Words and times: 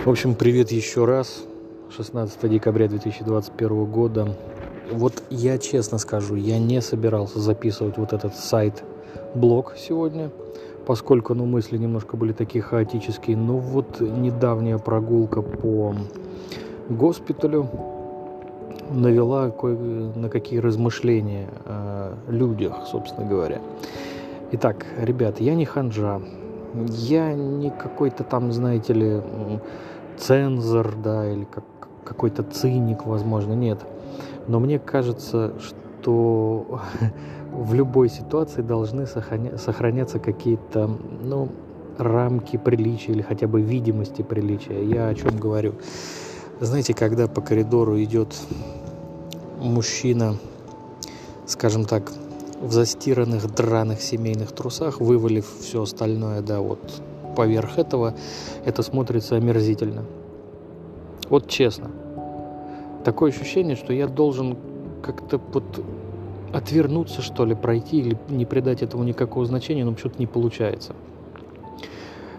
В 0.00 0.08
общем, 0.08 0.34
привет 0.34 0.72
еще 0.72 1.04
раз. 1.04 1.44
16 1.96 2.50
декабря 2.50 2.88
2021 2.88 3.84
года. 3.84 4.34
Вот 4.90 5.22
я 5.30 5.58
честно 5.58 5.98
скажу, 5.98 6.34
я 6.34 6.58
не 6.58 6.82
собирался 6.82 7.38
записывать 7.38 7.98
вот 7.98 8.12
этот 8.12 8.34
сайт-блог 8.34 9.74
сегодня, 9.78 10.30
поскольку, 10.86 11.34
ну, 11.34 11.46
мысли 11.46 11.76
немножко 11.76 12.16
были 12.16 12.32
такие 12.32 12.62
хаотические. 12.62 13.36
Но 13.36 13.58
вот 13.58 14.00
недавняя 14.00 14.78
прогулка 14.78 15.40
по 15.40 15.94
госпиталю 16.88 17.70
навела 18.90 19.50
кое 19.50 19.76
на 19.76 20.28
какие 20.28 20.58
размышления 20.58 21.48
о 21.64 22.16
людях, 22.28 22.88
собственно 22.90 23.28
говоря. 23.28 23.60
Итак, 24.50 24.84
ребят, 24.98 25.40
я 25.40 25.54
не 25.54 25.64
ханжа, 25.64 26.20
я 26.74 27.34
не 27.34 27.70
какой-то 27.70 28.24
там, 28.24 28.52
знаете 28.52 28.92
ли, 28.92 29.20
цензор, 30.18 30.94
да, 30.96 31.30
или 31.30 31.44
как, 31.44 31.64
какой-то 32.04 32.42
циник, 32.42 33.06
возможно, 33.06 33.52
нет. 33.52 33.80
Но 34.46 34.60
мне 34.60 34.78
кажется, 34.78 35.52
что 35.60 36.80
в 37.52 37.74
любой 37.74 38.08
ситуации 38.08 38.62
должны 38.62 39.06
сохраняться 39.06 40.18
какие-то, 40.18 40.90
ну, 41.22 41.48
рамки 41.98 42.56
приличия 42.56 43.12
или 43.12 43.22
хотя 43.22 43.46
бы 43.46 43.60
видимости 43.60 44.22
приличия. 44.22 44.82
Я 44.84 45.08
о 45.08 45.14
чем 45.14 45.36
говорю? 45.36 45.74
Знаете, 46.60 46.94
когда 46.94 47.26
по 47.26 47.40
коридору 47.40 48.02
идет 48.02 48.34
мужчина, 49.60 50.36
скажем 51.46 51.84
так, 51.84 52.12
в 52.62 52.70
застиранных 52.72 53.52
драных 53.52 54.00
семейных 54.00 54.52
трусах, 54.52 55.00
вывалив 55.00 55.46
все 55.60 55.82
остальное, 55.82 56.40
да, 56.40 56.60
вот 56.60 57.02
поверх 57.36 57.78
этого, 57.78 58.14
это 58.64 58.82
смотрится 58.82 59.36
омерзительно. 59.36 60.04
Вот 61.28 61.48
честно. 61.48 61.90
Такое 63.04 63.30
ощущение, 63.30 63.74
что 63.74 63.92
я 63.92 64.06
должен 64.06 64.56
как-то 65.02 65.40
вот 65.52 65.84
отвернуться, 66.52 67.20
что 67.20 67.44
ли, 67.44 67.54
пройти 67.54 67.98
или 67.98 68.16
не 68.28 68.46
придать 68.46 68.82
этому 68.82 69.02
никакого 69.02 69.44
значения, 69.44 69.84
но 69.84 69.92
почему-то 69.92 70.18
не 70.20 70.26
получается. 70.26 70.94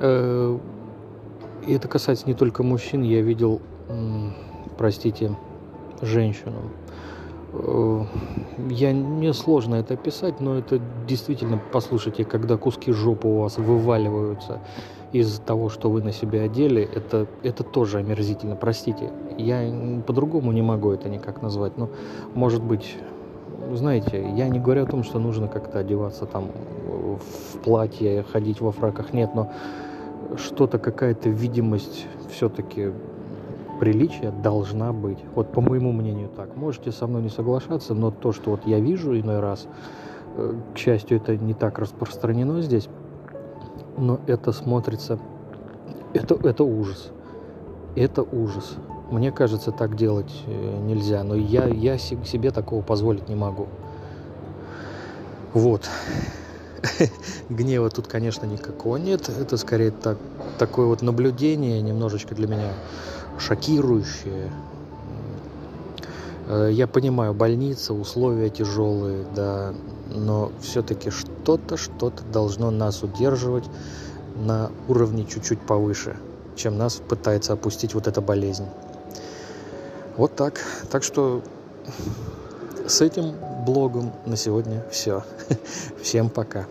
Э, 0.00 0.58
и 1.66 1.74
это 1.74 1.88
касается 1.88 2.26
не 2.26 2.34
только 2.34 2.62
мужчин. 2.62 3.02
Я 3.02 3.20
видел, 3.20 3.60
простите, 4.78 5.36
женщину, 6.00 6.70
я 8.70 8.92
не 8.92 9.32
сложно 9.32 9.76
это 9.76 9.94
описать, 9.94 10.40
но 10.40 10.58
это 10.58 10.80
действительно, 11.06 11.60
послушайте, 11.72 12.24
когда 12.24 12.56
куски 12.56 12.92
жопы 12.92 13.28
у 13.28 13.40
вас 13.40 13.58
вываливаются 13.58 14.60
из 15.12 15.38
того, 15.38 15.68
что 15.68 15.90
вы 15.90 16.02
на 16.02 16.12
себя 16.12 16.42
одели, 16.42 16.82
это, 16.82 17.26
это 17.42 17.62
тоже 17.62 17.98
омерзительно, 17.98 18.56
простите. 18.56 19.10
Я 19.38 19.62
по-другому 20.06 20.52
не 20.52 20.62
могу 20.62 20.90
это 20.90 21.08
никак 21.08 21.42
назвать, 21.42 21.78
но, 21.78 21.88
может 22.34 22.62
быть, 22.62 22.96
знаете, 23.72 24.26
я 24.34 24.48
не 24.48 24.58
говорю 24.58 24.82
о 24.82 24.86
том, 24.86 25.04
что 25.04 25.18
нужно 25.18 25.48
как-то 25.48 25.78
одеваться 25.78 26.26
там 26.26 26.50
в 26.84 27.58
платье, 27.58 28.24
ходить 28.30 28.60
во 28.60 28.72
фраках, 28.72 29.12
нет, 29.12 29.34
но 29.34 29.52
что-то, 30.36 30.78
какая-то 30.78 31.28
видимость 31.28 32.06
все-таки 32.30 32.92
приличия 33.78 34.30
должна 34.30 34.92
быть. 34.92 35.18
Вот 35.34 35.52
по 35.52 35.60
моему 35.60 35.92
мнению 35.92 36.28
так. 36.28 36.56
Можете 36.56 36.92
со 36.92 37.06
мной 37.06 37.22
не 37.22 37.28
соглашаться, 37.28 37.94
но 37.94 38.10
то, 38.10 38.32
что 38.32 38.50
вот 38.52 38.66
я 38.66 38.80
вижу 38.80 39.18
иной 39.18 39.40
раз, 39.40 39.66
э, 40.36 40.54
к 40.74 40.78
счастью, 40.78 41.18
это 41.18 41.36
не 41.36 41.54
так 41.54 41.78
распространено 41.78 42.60
здесь, 42.60 42.88
но 43.96 44.20
это 44.26 44.52
смотрится, 44.52 45.18
это, 46.14 46.34
это 46.42 46.64
ужас. 46.64 47.10
Это 47.94 48.22
ужас. 48.22 48.76
Мне 49.10 49.32
кажется, 49.32 49.70
так 49.70 49.96
делать 49.96 50.32
э, 50.46 50.78
нельзя, 50.82 51.22
но 51.22 51.34
я, 51.34 51.66
я 51.66 51.96
себе 51.98 52.50
такого 52.50 52.82
позволить 52.82 53.28
не 53.28 53.34
могу. 53.34 53.68
Вот. 55.54 55.88
Гнева 57.48 57.88
тут, 57.90 58.06
конечно, 58.06 58.46
никакого 58.46 58.96
нет. 58.96 59.28
Это 59.28 59.56
скорее 59.56 59.90
так, 59.90 60.18
такое 60.58 60.86
вот 60.86 61.02
наблюдение 61.02 61.80
немножечко 61.80 62.34
для 62.34 62.46
меня 62.46 62.72
шокирующее. 63.38 64.50
Э, 66.48 66.68
я 66.72 66.86
понимаю, 66.86 67.34
больница, 67.34 67.94
условия 67.94 68.50
тяжелые, 68.50 69.24
да, 69.34 69.74
но 70.14 70.52
все-таки 70.60 71.10
что-то, 71.10 71.76
что-то 71.76 72.22
должно 72.24 72.70
нас 72.70 73.02
удерживать 73.02 73.64
на 74.36 74.70
уровне 74.88 75.24
чуть-чуть 75.24 75.60
повыше, 75.60 76.16
чем 76.54 76.78
нас 76.78 76.96
пытается 76.96 77.52
опустить 77.54 77.94
вот 77.94 78.06
эта 78.06 78.20
болезнь. 78.20 78.66
Вот 80.16 80.34
так. 80.34 80.60
Так 80.90 81.02
что 81.02 81.42
с 82.86 83.00
этим 83.00 83.34
блогом 83.66 84.12
на 84.24 84.36
сегодня 84.36 84.84
все. 84.90 85.24
Всем 86.02 86.30
пока. 86.30 86.66